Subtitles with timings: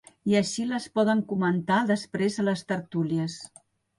[0.29, 3.39] I així les poden comentar després a les tertúlies.